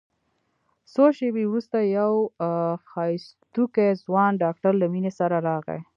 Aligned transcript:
څو 0.93 1.03
شېبې 1.17 1.43
وروسته 1.47 1.77
يو 1.97 2.11
ښايستوکى 2.89 3.87
ځوان 4.03 4.31
ډاکتر 4.43 4.71
له 4.81 4.85
مينې 4.93 5.11
سره 5.19 5.35
راغى. 5.47 5.79